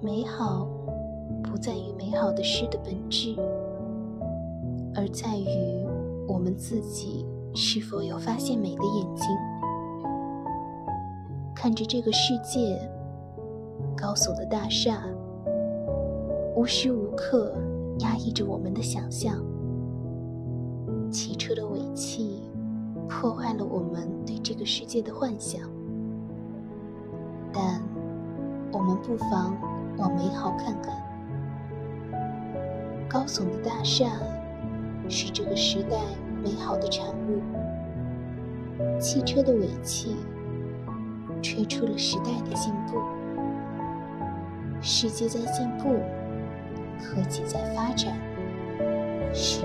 [0.00, 0.64] 美好
[1.42, 3.34] 不在于美好的事的本质，
[4.94, 5.84] 而在于
[6.28, 9.26] 我们自己是否有发现美的眼睛。
[11.52, 12.80] 看着这个世界，
[13.96, 15.02] 高耸的大厦，
[16.54, 17.52] 无时无刻
[17.98, 19.34] 压抑着我们的想象。
[21.10, 22.42] 汽车的尾气
[23.08, 25.62] 破坏了我们对这个世界的幻想，
[27.52, 27.82] 但
[28.70, 29.56] 我们不妨
[29.98, 30.94] 往美好看看。
[33.08, 34.06] 高耸的大厦
[35.08, 35.96] 是这个时代
[36.42, 37.40] 美好的产物，
[38.98, 40.16] 汽车的尾气。
[41.40, 43.00] 吹出了时代的进步，
[44.80, 46.00] 世界在进步，
[47.00, 48.12] 科技在发展，
[49.32, 49.60] 时。